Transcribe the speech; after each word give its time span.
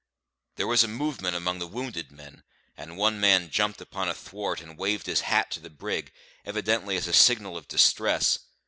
There 0.55 0.65
was 0.65 0.83
a 0.83 0.87
movement 0.87 1.35
among 1.35 1.59
the 1.59 1.67
wounded 1.67 2.11
men; 2.11 2.41
and 2.75 2.97
one 2.97 3.19
man 3.19 3.51
jumped 3.51 3.79
upon 3.81 4.09
a 4.09 4.15
thwart 4.15 4.59
and 4.59 4.75
waved 4.75 5.05
his 5.05 5.21
hat 5.21 5.51
to 5.51 5.59
the 5.59 5.69
brig, 5.69 6.11
evidently 6.43 6.97
as 6.97 7.07
a 7.07 7.13
signal 7.13 7.55
of 7.55 7.67
distress. 7.67 8.39